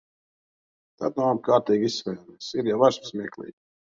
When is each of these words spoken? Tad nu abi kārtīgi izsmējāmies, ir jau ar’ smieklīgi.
Tad 1.03 1.19
nu 1.19 1.23
abi 1.25 1.43
kārtīgi 1.47 1.87
izsmējāmies, 1.89 2.47
ir 2.63 2.71
jau 2.71 2.79
ar’ 2.89 2.97
smieklīgi. 3.11 3.55